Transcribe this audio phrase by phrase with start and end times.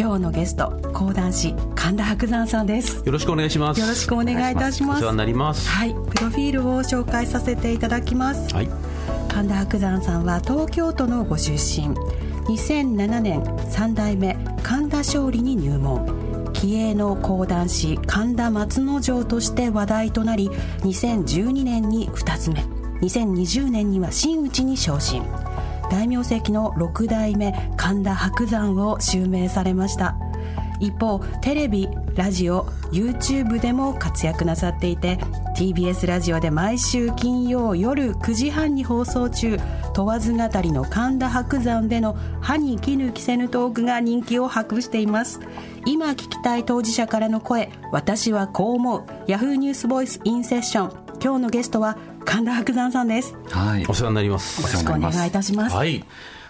[0.00, 3.02] 今日のゲスト講談師神田伯山さんです。
[3.04, 3.80] よろしくお願いします。
[3.82, 4.96] よろしくお願いいたします。
[4.96, 5.68] お世話になります。
[5.68, 5.90] はい。
[5.90, 8.68] プロフィールを紹介させていただきます、はい。
[9.28, 11.88] 神田伯山さんは東京都のご出身。
[12.46, 16.50] 2007年3代目神田勝利に入門。
[16.54, 22.64] 気鋭の講談師神田松之丞として話題となり2012年に2つ目。
[23.02, 25.24] 2020年には真打ちに昇進
[25.90, 30.16] 大名跡の6代目神田伯山を襲名されました。
[30.80, 35.18] 一方テレビラジオ YouTube でも活躍なさっていて
[35.56, 39.58] TBS ラジオで毎週金曜夜9時半に放送中
[39.92, 45.40] 問わず語りの神田伯山での歯に衣着せぬトークが人気を博しています。
[45.86, 49.04] 今聞きたい当事者からの声私はこう思う。
[49.26, 49.54] Yahoo!
[49.56, 51.10] ニュースボイスインセッション。
[51.22, 53.32] 今日のゲストは神田伯山さんです。
[53.32, 53.86] よはい。
[53.86, 54.62] お世話になります。
[54.62, 55.76] ろしくお願いいたします。
[55.76, 56.04] はい。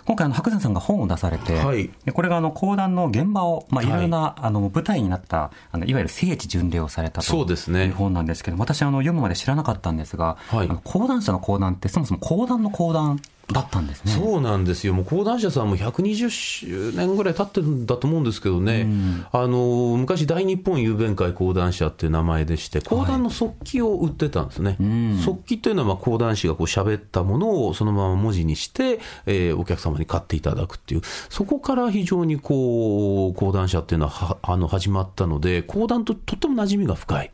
[0.04, 1.90] 今回あの白山さんが本を出されて、はい。
[2.04, 7.86] でこれがあの講談の現場を、まあ、いろいろな、あの舞台になったあのいわゆる聖地巡礼をされたとそうですね。
[7.86, 10.68] いう本なんですけど私あの読むまで知らなかったんですが、はい。
[10.68, 13.20] あの講談社の講談ってそもそも講談の講談
[13.52, 14.12] だったんですね。
[14.12, 18.88] そうなんですよ、もう講談社さんも120周年ぐらい経ってるんだと思うんですけどね、
[19.32, 24.76] あの昔、大日本雄弁会講談社っていう名前でして、講談の速記を売ってたんですね、
[25.24, 37.30] 速記というのはまあ講談師がこう喋ったものをそのまま文字にして、えーお客様に買っていただくっていう、そこから非常にこう講談社っていうのははあの始まったので、講談ととっても馴染みが深い。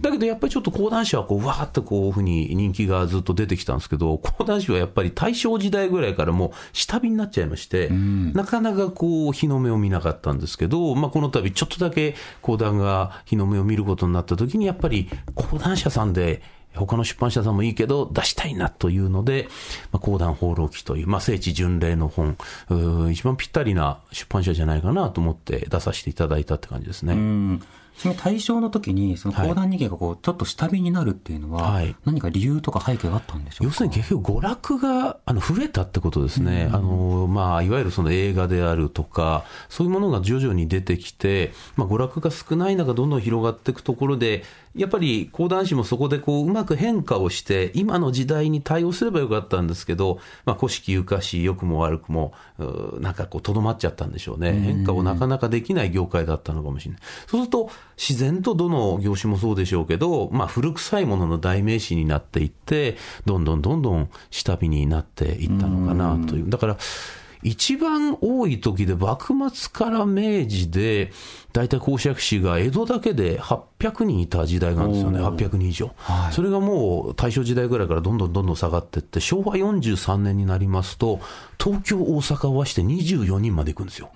[0.00, 16.42] だけどやっぱりちょっと講談師はこうわーってこういうふうに人気がずっと出てきたんですけど、講談師はやっぱり大正時代ぐらいからもう下火になっちゃいまして、なかなかこう日の目を見なかったんですけど、まあ、この度ちょっとだけ講談が日の目を見ることになった時にやっぱり講談社さんで
[16.74, 19.48] 他の出版社さんもいいけど出したいなというので、
[19.92, 22.36] まあ、講談放浪記という、まあ、聖地巡礼の本、
[23.10, 27.60] 一番ぴったりな出版社じゃないかなと思って出させていただいたって感じですね。
[27.98, 31.96] うんその対象の時にその講談人間がこうちょっと下火になるっていうのは、はい。
[32.04, 33.64] 何か理由とか背景があったんでしょうか？
[33.64, 44.44] 要するに結局、娯楽があの増えたってことですね、あのまあ、いわゆるその映画であるとか、そういうものが徐々に出てきて、まあ、娯楽が少ない中、どんどん広がっていくところで、
[44.76, 52.32] やっぱり講談師もそこでこううまく変化をして、今の時代に対応すればよかったんですけど、まあ、古式ゆかし、良くも悪くも、
[53.00, 57.00] なんかこう、とどまっちゃったんでしょうね、変化をなかなかできない業界だったのかもしれない。
[57.26, 66.50] そうすると、自然とどの業種もそうでしょうけど、まあ、古臭いものの代名詞になっていって、どんどんどんどん下火になっていったのかなという。
[66.50, 66.76] だから、
[67.42, 71.12] 一番多い時で幕末から明治で、
[71.52, 75.92] 大体公爵士が江戸だけで800人いた時代があるんですよね、800人以上。
[76.32, 81.20] それがもう大正時代ぐらいからどんどんどんどん下がっていって、昭和43年になりますと、
[81.62, 84.10] 東京、大阪を合わせて24人まで行くんですよ。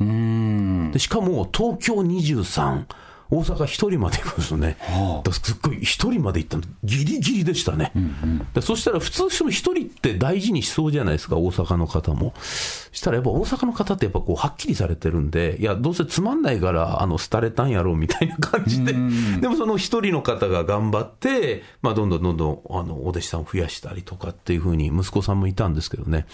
[0.93, 2.85] でしかも東京23、
[3.31, 4.77] 大阪一人まで行くんですよね。
[4.81, 7.93] だからすっごい一人まで行ったの、ギリギリでしたね。
[8.55, 12.35] でそしたら普通その一人って大事にしそうじゃないですか、大阪の方も。
[12.93, 18.93] したらやっぱ大阪の方ってやっぱこうはっきりされてるんで、いや、どうせつまんないから、あの、廃れたんやろうみたいな感じで。
[19.41, 26.27] でもその一人の方が頑張って、まあどんどんどんどん、あの、お弟子さんを増やしたりとかっていうふうに息子さんもいたんですけどね。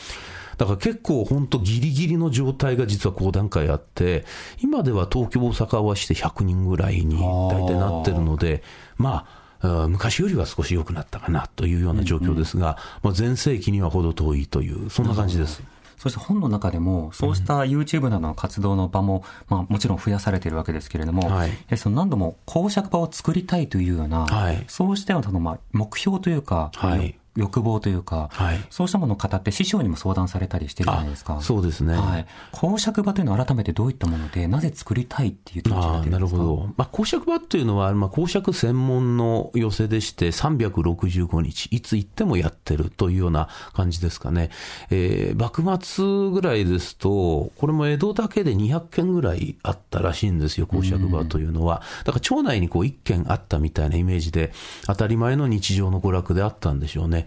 [0.59, 4.25] だから結構本当ギリギリの状態が実は講談会あって、
[4.63, 8.63] 今では東京、大阪を合わせて100人ぐらいに大体なってるので、
[8.97, 9.27] ま
[9.61, 15.63] あ、昔よりは少し良くなったかなというような状況ですが、まあ、全盛期には程遠いという、そんな感じです。
[15.99, 21.51] そして本の中でも、そうした YouTube などの活動の場も、まあもちろん増やされているわけですけれども、はい。
[21.71, 24.65] えその何度も公爵場を作りたいというような、はい。
[24.69, 31.41] そうしたようなまあ目標というか、はい欲望というか、はいそうしたものを語って師匠にも相談されたりしてるじゃないですか。
[31.41, 31.95] そうですね。
[31.95, 32.27] はい。
[32.53, 36.39] 公爵場というのは改めてどういったもので、なぜ作りたいっていう気持ちになってるんですか？
[36.41, 36.69] るほど。
[36.77, 44.51] まあ、公爵場っていうのは、まあ、公爵専門の寄せでして、365日、いつ行ってもやってるというような感じですかね。
[44.91, 51.83] えー幕末ぐらいですと、これも江戸だけで200件ぐらいあったらしいんですよ、公爵場というのは。
[52.05, 54.53] だから町内にこう1軒あったみたいなイメージで、
[54.87, 57.26] 当たり前の日常の娯楽であったんでしょうね。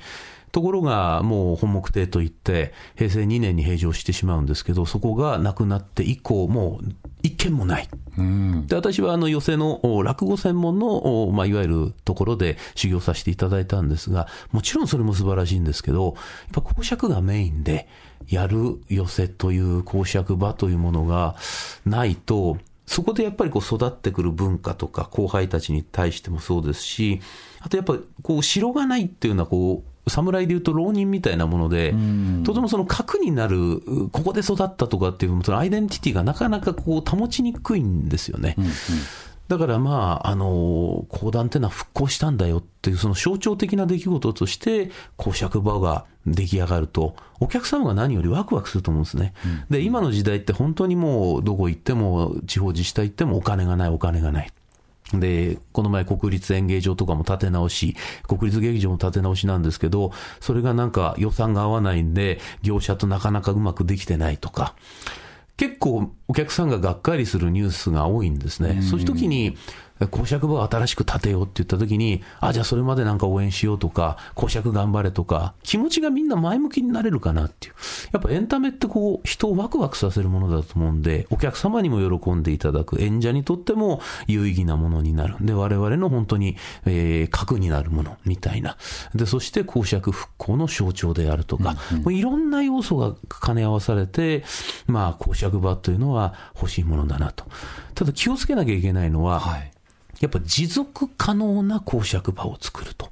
[0.51, 6.89] ところが、もう本木亭といって、平成2年に閉場してしまうんですけど、そこがなくなって以降、もう
[7.21, 7.89] 一件もない。
[8.17, 8.67] うん。
[8.67, 16.15] で私はあの寄席のお落語専門の、おまあ、いわゆるところで修行させていただいたんですが、もちろんそれも素晴らしいんですけど、やっ
[16.53, 17.87] ぱ講釈がメインで
[18.27, 21.35] やる寄席という講釈場というものが
[21.85, 27.21] ないと、そこでやっぱりこう育ってくる文化とか後輩たちに対してもそうですし、
[27.59, 31.93] あとやっぱこう城がないっていうのはこう、侍でいうと浪人みたいなもので、
[32.43, 38.55] とてもその核になる、ここで育ったとかっていう、そのアイデンティティがなかなかこう保ちにくいんですよね。
[39.49, 49.33] だからまあ、あの、講談っていうのは復興したんだよっていう、その象徴的な出来事として、公爵場が出来上がると、お客様が何よりワクワクすると思うんですね。
[49.71, 54.51] で、今の時代って本当にもう、どこ行っても、地方自治体行ってもお金がない、お金がない。
[55.13, 57.95] で、この前国立演芸場とかも建て直し、
[58.27, 64.75] 国立劇場も建て直しなんですけど、それがなんか予算が合わないんで、業者となかなかうまくできてないとか、
[65.57, 68.81] 結構お客さんががっかりするニュースが多いんですね。
[68.81, 69.57] そういう時に、
[70.07, 77.73] 公爵場を新しく建てようって言った時に、あ、じゃあそれまでなんか応援しようとか、公爵頑張れとか、気持ちがみんな前向きになれるかなっていう。
[78.13, 85.35] やっぱエンタメってこう、人をワクワクさせるものだと思うんで、お客様にも喜んでいただく、演者にとっても有意義なものになる。
[85.41, 86.55] で、我々の本当に、
[86.85, 88.77] えー、核になるものみたいな。
[89.13, 93.15] で、そして公爵復興の象徴であるとか、もういろんな要素が
[93.45, 94.43] 兼ね合わされて、
[94.87, 97.45] まあ、公爵場というのは欲しいものだなと。
[97.95, 99.71] ただ気をつけなきゃいけないのは、はい。
[100.19, 103.09] やっぱ持続可能な公爵場を作ると。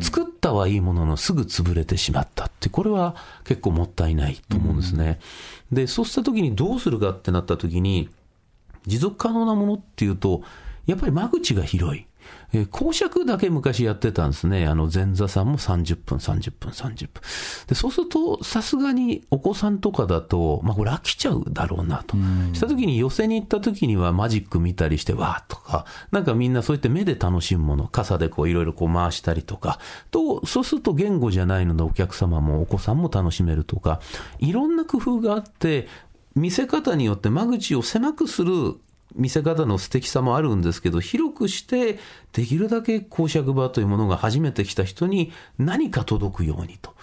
[0.00, 3.14] 作ったはいいもののすぐ潰れてしまったって、これは
[3.44, 5.20] 結構もったいないと思うんですね。
[5.70, 8.08] で、そうした時にどうするかってなった時に、
[8.86, 10.42] 持続可能なものっていうと、
[10.86, 12.06] やっぱり間口が広い。
[12.52, 14.66] えー公爵だけ昔やってたんですね。
[14.66, 17.20] あの、前座さんも30分、30分、30分。
[17.66, 22.16] で、そうすると、さすがにお子さんとかだと、まあ、これ飽きちゃうだろうなと。
[22.52, 29.78] した時に寄席に行った時にはマジック見たりして、わーとか、なんかみんなそうやって目で楽しむもの、傘でこういろいろこう回したりとか、
[30.10, 34.00] と、そうすると言語じゃないのでお客様もお子さんも楽しめるとか、
[34.38, 35.88] いろんな工夫があって、
[36.34, 38.76] 見せ方によって間口を狭くする
[39.14, 41.98] 見せ方の素敵さもあるんですけど、広くして、
[42.32, 46.94] できるだけ公爵場というものが初めて来た人に何か届くようにと。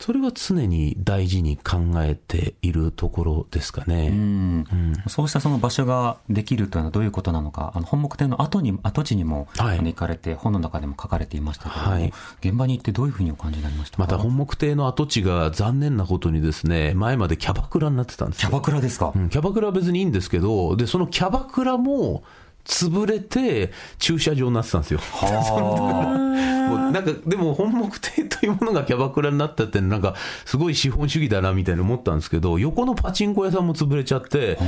[0.00, 4.08] それは常に大事に考えているところですかね。
[4.08, 4.66] うん。
[5.08, 9.78] そうしたその場所ができるというのはどういうことなのか、あの本木店の後に跡地にも、はい。
[9.78, 12.12] 行かれて、本の中でも書かれていましたけれども、はい。
[12.40, 14.02] 現場に行ってどういうふうにお感じになりましたか？
[14.02, 18.48] また本木亭の跡地が残念なことにですね、前までキャバクラになってたんですよ。
[18.48, 22.22] キャバクラですか、うんキャバクラは別にいいんですけど、で、そのキャバクラも、
[22.64, 25.00] 潰れて、駐車場になってたんですよ。
[25.20, 30.14] もうなんか、でも本木亭というものがキャバクラになったって、なんか、
[30.44, 34.58] すごい資本主義だな、みたいに思ったんですけど、横のパチンコ屋さんも潰れちゃって、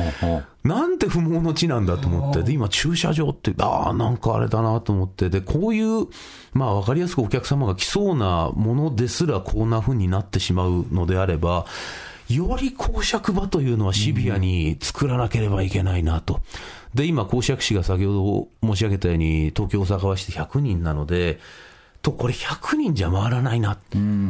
[0.65, 6.07] なんて不毛の地なんだと思って、で、今駐車場って、ああ、なんかあれだなと思って、で、こういう、
[6.53, 11.67] まあわかりやすくお客様が来そうなものですらこんな風になってしまうのであれば、
[12.35, 16.41] より公爵場というのはシビアに作らなければいけないなと。
[16.95, 21.41] で、今公爵士が先ほど申し上げたように、東京、大阪はして100人なので、
[22.03, 23.79] と、これ100人じゃ回らないな。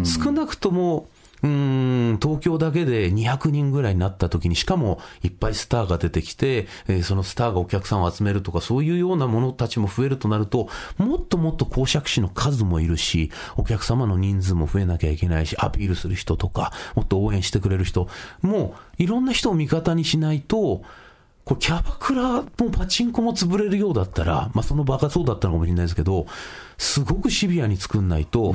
[0.04, 1.08] 少なくとも、
[1.42, 10.68] うん、東京だけで200人ぐらいになった時に、しかもいっぱいスターが出てきて、えーそのスターがお客さんを集めるとか、そういうようなものたちも増えるとなると、
[10.98, 18.08] もっともっと公爵士の数もいるし、お客様の人数も増えなきゃいけないし、アピールする人とか、もっと応援してくれる人、
[18.40, 20.82] もういろんな人を味方にしないと、
[21.44, 26.26] これキャバクラもパチンコも潰れるようだったら、まあその場がそうだったのかもしれないですけど、
[26.78, 28.54] すごくシビアに作んないと、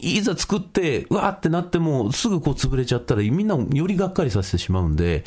[0.00, 5.24] いざ作って、うわーってなっても、すぐこう潰れちゃったら、みんなをよりがっかりさせてしまうんで、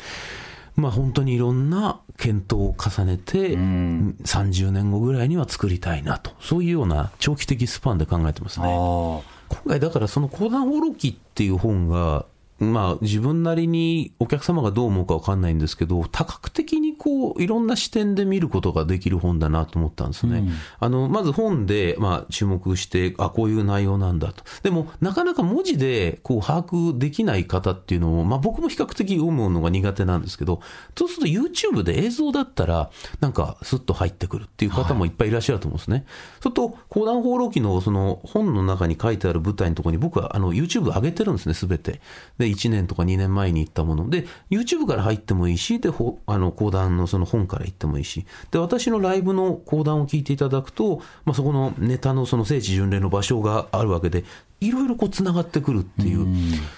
[0.76, 8.66] まあ本当にいろんな検討を重ねて、30年後ぐらいには作りたいなと、そういうような長期的スパンで考えてますね。
[8.66, 12.26] あ今回だからその講談放浪記っていう本が、
[12.62, 20.38] まあ、自分なりにお客様がどう思うかわかんないんですけど、多角的にこう、いろんな視点で見ることができる本だなと思ったんですね。
[20.38, 24.44] うん、あの、まず本で、まあ、注目して、あ、こういう内容なんだと。
[24.62, 30.60] でも、なかなか文字で、こう、把握できない方っていうのを、まあ、僕も比較的読むのが苦手なんですけど、
[30.96, 32.90] そうすると YouTube で映像だったら、
[33.20, 35.96] なんか、スッと入ってくるっていう方もいっぱいいらっしゃると思うんですね。
[35.96, 42.00] はい、そうすると、講談放浪記のその本の中に書いてある舞台のところに僕は、あの、YouTube 上げてるんですね、すべて。
[42.38, 44.10] で、1年とか2年前に行ったもの。
[44.10, 45.90] で、YouTube から入ってもいいし、で、
[46.26, 54.24] あの、講談のその本から行ってもいいし、で、私のライブの講談を聞いていただくと、まあ、そこのネタのその聖地巡礼の場所があるわけで、
[54.62, 56.26] いろいろこう繋がってくるっていう、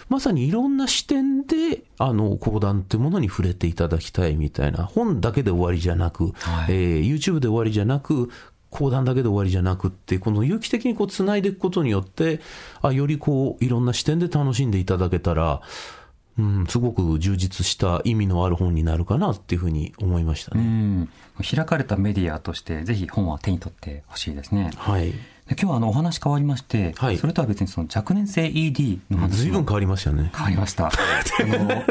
[0.09, 8.31] まさにいろんな視点で、あの、講談っていうものに触れていただきたいみたいな、本だけで終わりじゃなく、はい、えー、YouTube で終わりじゃなく、
[8.75, 12.41] 講談だけで終わりじゃなくって、この有機的にこう繋いでいくことによって、
[12.83, 15.63] あ、よりこう、いろんな視点で楽しんでいただけたら、
[16.37, 21.09] うん、すごく充実した意味のある本になるかなっていうふうに思いましたね。
[21.49, 24.73] 開かれたメディアとして、ぜひ本は手に取ってほしいですね。
[24.77, 25.15] はい。
[25.47, 30.31] 今日はあのお話変わりまして、はい、それとは別にその若年性 ED の話ずいぶん変わりましたね。
[30.35, 30.89] 変わりました。
[30.91, 30.91] あ
[31.47, 31.85] の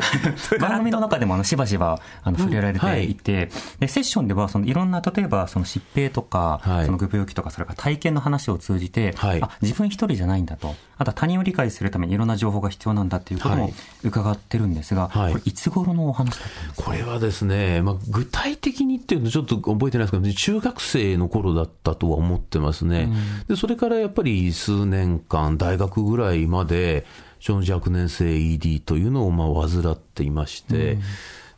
[0.60, 3.16] 番組の中でもあのしばしばあの触れられてい。
[3.24, 13.72] て、でセッションではそのいろんな例えばその疾病とか、はい、その病気とかそれから体験の話を通じて、はい、あ自分一人じゃないんだと、あとは他人を理解するためにいろんな情報が必要なんだっていうことも
[14.04, 16.84] 伺ってるんですが、はい、これいつ頃のお話だったんですか？
[16.84, 23.04] これはですね、まあ具体的にっていうのちょっと覚えてないですけど、中学生の頃だったとは思ってますね。
[23.04, 27.06] うん、でそれからやっぱり数年間、大学ぐらいまで、
[27.40, 31.02] その若年性 ED というのをまあ患っていまして、うん、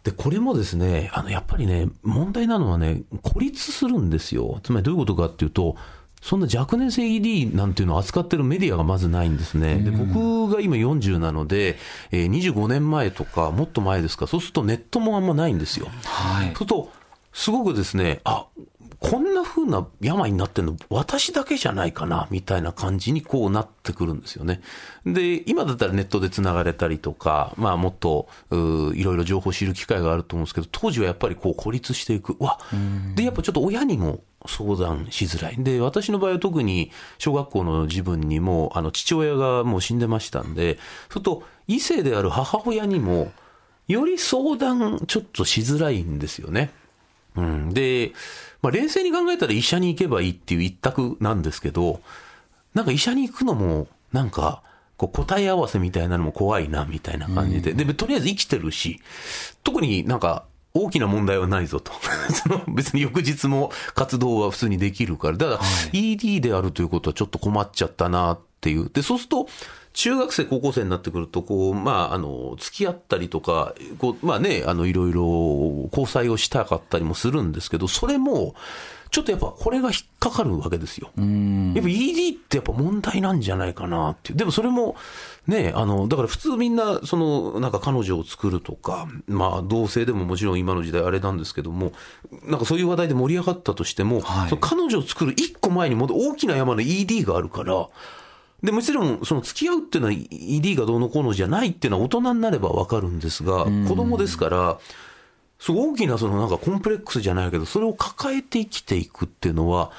[0.04, 4.60] で、これもですね、あの、やっぱりね、問題なのはね、孤立するんですよ。
[4.64, 5.76] つまりどういうことかっていうと、
[6.26, 9.76] そんな若年性 ED なんていうのを扱ってるメディアがまずないんですね。
[9.76, 11.78] で、僕が今40なので、
[12.12, 15.88] えー、25年前とか、もっと前ですか、そうするとネットもあんまないんですよ。
[16.04, 16.48] はい。
[16.48, 16.92] そうすると、
[17.32, 18.48] すごくですね、あ、
[19.06, 24.62] こんな風な病になってるの、私だけじゃないかな、みたいな感じにこうなってくるんですよね。
[25.06, 32.36] で、今だったらネットで繋がれたりとか、まあもっと、いろいろ情報を知る機会があると思うんですけど、当時はやっぱりこう孤立していく。
[32.40, 32.60] わ
[33.14, 35.56] で、やっぱちょっと親にも相談しづらい。
[35.60, 43.32] で、私の場合は特に小学校の自分にも、あの、父親がもう死んでましたんで、そうすると、異性である母親にも、
[43.88, 46.72] より相談ちょっとしづらいんですよね。
[47.36, 47.74] うん。
[47.74, 48.14] で、
[48.62, 52.02] まあ、冷静に考えたら医者に行けばいいっていう一択なんですけど、
[52.74, 54.62] なんか医者に行くのも、なんか、
[54.98, 57.74] こう答え合わせみたいなのも怖いな、みたいな感じで。
[57.74, 59.02] で、とりあえず生きてるし、
[59.64, 61.92] 特になんか大きな問題はないぞと。
[62.32, 65.38] その別に翌日も活動は普通にできるから。
[65.38, 65.60] だから
[65.92, 68.90] ED であるということはちょっと困っちゃったなっていう。
[68.90, 69.48] で、そうすると、
[69.96, 78.56] 中学生、高校生になってくると、こう、まあ、あの、付き合ったりとか、こう、まあね、あの、いろいろ交際をしたかったりもするんですけど、それも、
[79.10, 81.08] ちょっとやっぱこれが引っかかるわけですよ。
[81.08, 84.38] やっぱ ED ってやっぱ問題なんじゃないかなっていう。
[84.38, 84.98] でもそれも、
[85.48, 91.94] ね、あの、だから普通みんな、その、なんか彼女を作るとか、まあ同性でももちろん今の時代あれなんですけども、
[92.44, 97.88] なんかそういう話題で盛り上がったとしても、はい、彼女を作る一個前にも大きな山の ED があるから、
[98.66, 104.80] で、もちろん、その付き合うっていうのは ED がどうのこうのじゃないっていうのは大人になればわかるんですが、子供ですから、
[105.60, 109.92] すごい大きなそのなんかコンプレックスじゃないけど、それを抱えて生きていくっていうのは、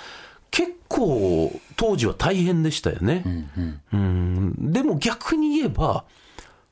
[0.50, 3.23] 結構当時は大変でしたよね。
[3.25, 6.04] うん、うん、でも逆に言えば、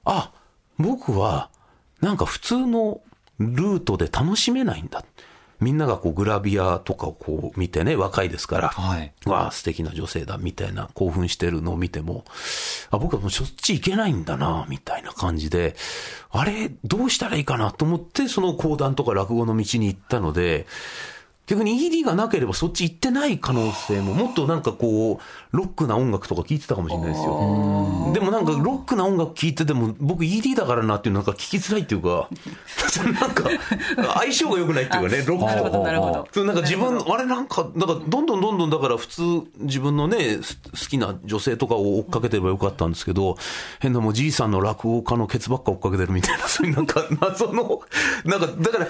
[0.05, 0.33] あ、
[0.79, 1.51] 僕は
[2.01, 3.01] なんか普通の
[3.39, 5.05] ルートで楽しめないんだ。
[5.61, 12.25] みんながこうグラビアとかをこう見てね、若いですから、はい、わあ、素敵な女性だみたいな興奮してるのを見ても、
[12.91, 15.77] あ僕はもうそっち行けないんだな、みたいな感じで、
[16.31, 20.67] あれ、どうしたらいいかなと思って、その講談とか落語の道に行ったので、
[21.47, 28.13] 逆に ED がなければそっち行ってない可能性も、もっとなんかこう、ロックな音楽とか聴いてたかもしれないですよ。
[28.15, 32.31] でもなんかロックな音楽聴いてても、僕 ED だからなっていうなんか聞きづらいっていうか、
[33.21, 33.51] なんか
[34.15, 35.83] 相性が良くないっていうかね、ロックと。
[35.83, 36.45] なるほど。
[36.45, 39.23] なんか自分、あれなんか、なんかどんどんどんどんだから普通
[39.59, 43.37] 自分のね、好きな女性とかを追っかけてればよかったんですけど、
[43.81, 47.83] 変なもうじいさんの落語家のケツばっか追っかけてるみたいな、そういうなんか謎の、
[48.25, 48.89] なんかだから、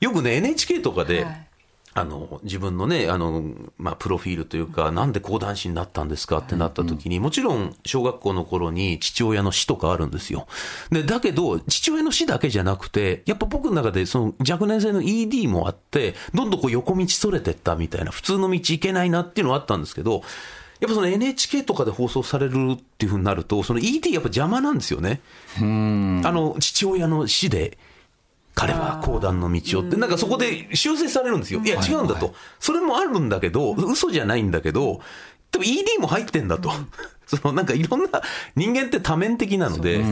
[0.00, 1.46] よくね NHK とかで、はい
[1.94, 3.42] あの、自分のね、あの、
[3.76, 10.46] まあ、プロフィールというか、なんで講談師になったんですかってなった時に、もちろん、小学校の頃に父親の死とかあるんですよ。
[10.90, 20.22] で、だけど、父親の死だけじゃなくて、やっぱ僕の中で、その、若年性の ED もあって、どんどんこう横道それてったみたいな、普通の道行けないなっていうのはあったんですけど、
[20.80, 25.20] やっぱその NHK とかで放送されるっていうふうになると、その ED やっぱ邪魔なんですよね。
[26.26, 27.78] あの、父親の死で、
[28.54, 31.60] 彼は講談の道をって、なんかそこで修正されるんですよ。
[31.64, 32.34] いや、違うんだと。
[32.60, 35.00] それもあるんだけど、嘘じゃないんだけど、
[35.50, 36.70] でも ED も入ってんだと。
[37.36, 38.22] そのなんかいろんな
[38.56, 40.02] 人間って多面的なので、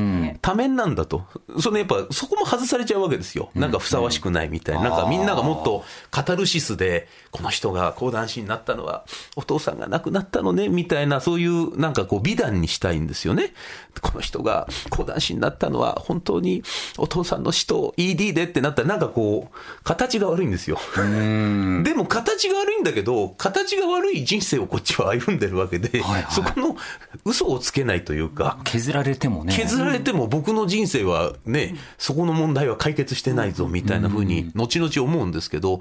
[0.40, 1.26] 多面なんだと。
[1.60, 3.50] そのやっぱそこも外されちゃうわけですよ。
[3.54, 4.90] なんかふさわしくないみたいな。
[4.90, 9.04] なんかみんながもっとカタルシスで、この人が講談師になったのは
[9.36, 13.52] お父さんが亡くなったのね、みたいなそういうなんかこう美談にしたいんですよね。
[14.00, 16.62] この人が講談師になったのは本当に
[16.96, 20.78] お父さんの死と ED でってなったらなんかこう、形が悪いんですよ。
[20.96, 26.76] でも形が悪いんだけど、形が悪い人生をこっちは歩んでるわけで、はいはい、そこの
[27.24, 29.54] 嘘をつけないというか、削られてもね。
[29.54, 35.80] 削られても僕の人生はね、そこの問題は解決してないぞみたいなふうに、後々思うんですけど、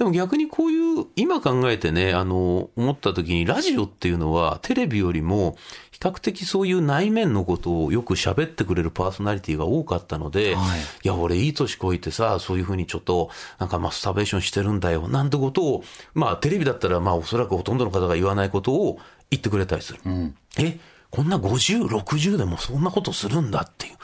[0.00, 5.58] でも逆にこういう、今考えてね、あの、思った時に、ラジオっていうのは、テレビよりも、
[5.90, 15.84] 比較的そういう内面のことをよく喋ってくれるパーソナリティが多かったので、はい、いや、俺いい年こいてさ、そういうふうにちょっと、なんかマスターベーションしてるんだよ、なんてことを、
[16.14, 18.98] まあ、テレビだったら、まあ、おそらくほとんどの方が言わないことを
[19.30, 20.00] 言ってくれたりする。
[20.04, 20.78] うん、え、
[21.10, 23.94] こんな50、60でもそんなことするんだっていう。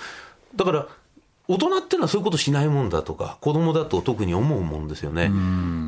[0.57, 0.87] だから、
[1.49, 5.31] 大人っていうのはそういうことしないもんだとか、子供だと特に思うもんですよね。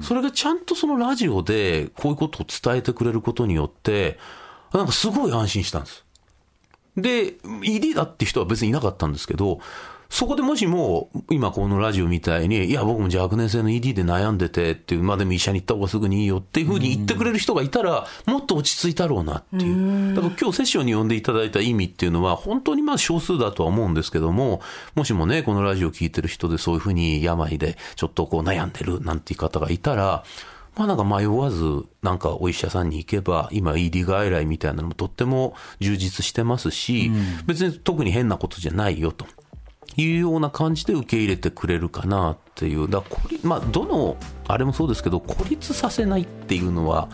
[0.02, 4.18] それがちゃんとそのラジオでこういうことを伝えてくれることによって、
[4.72, 6.04] なんかすごい安心したんです。
[6.96, 9.60] で、ED だって人は別にいなかったんですけど、
[10.10, 20.14] そこでもしも、今このラジオみたいに、いや、僕も若年性の ED で悩んでてっていう、まあでも医者に行った方がすぐにいいよっていうふうに言ってくれる人がいたら、もっと落ち着いたろうなっていう。
[20.14, 24.62] だから今日セッションに呼んでいただいた意味っていうのは、本当にまあ少数だとは思うんですけども、
[24.94, 30.24] もしもね、このラジオ聞いてる人でそういうふうに病でちょっとこう悩んでるなんていう方がいたら、
[30.76, 37.10] まあなんか迷わず、なんかお医者さんに行けば、今 ED 外来みたいなのもとっても充実してますし、
[37.46, 39.26] 別に特に変なことじゃないよと。
[39.98, 43.02] いうような感じで受け入れてくれるかなっていう、だ
[43.42, 47.08] まあ、どのあれもそうですけど、孤立させないっていうのは、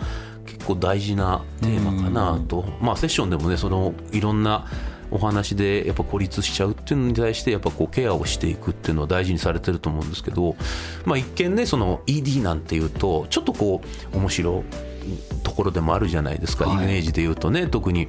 [0.47, 4.67] 結構大事なテーマかなと、まあ、セッションでもね、そのいろんな
[5.11, 10.57] お話でやっぱ孤立しちゃうっていうのに対してやっぱこうケアをしていくっていうのは大事にされてると思うんですけど、
[11.05, 13.81] まあ、一見ねその ED なんていうとちょっとこ
[14.13, 14.65] う面白
[15.07, 18.09] いところでもあるじゃないですか、はい、イメージで言うとね特に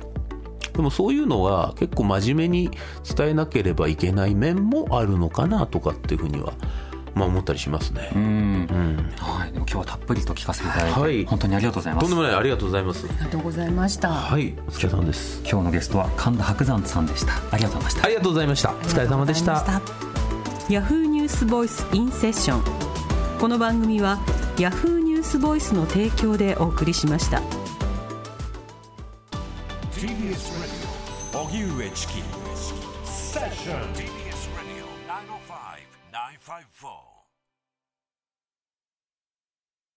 [0.76, 2.70] でもそういうのは結構真面目に
[3.16, 6.54] 伝えなければいけない面もあるのかなとかっていうふうには
[7.14, 8.12] まあ思ったりしますね。
[8.14, 9.54] うん、うん、はい。
[9.54, 12.04] でも今日はたっぷりと聞かせていただいて、はい、本当にありがとうございます。
[12.04, 13.08] とんでもないありがとうございます。
[13.10, 14.10] ありがとうございました。
[14.10, 14.54] はい。
[14.68, 15.40] お疲れ様です。
[15.50, 17.34] 今日のゲストは神田伯山さんでした。
[17.52, 18.04] ありがとうございました。
[18.04, 18.72] ありがとうございました。
[18.72, 19.82] お疲れ様でした。
[20.70, 22.64] ヤフーニュースボイスインセッション。
[23.40, 24.20] この番組は
[24.60, 27.65] ヤフーニュースボイスの提供でお送りしました。
[29.98, 32.22] 荻上チキ
[33.06, 34.25] セッション